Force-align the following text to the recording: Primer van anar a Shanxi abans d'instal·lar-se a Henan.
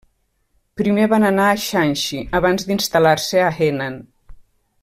Primer 0.79 1.03
van 1.11 1.25
anar 1.29 1.45
a 1.49 1.59
Shanxi 1.65 2.23
abans 2.39 2.67
d'instal·lar-se 2.71 3.45
a 3.51 3.55
Henan. 3.63 4.05